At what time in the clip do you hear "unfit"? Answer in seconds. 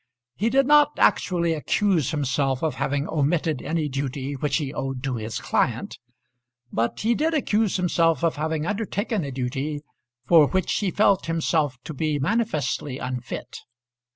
12.97-13.59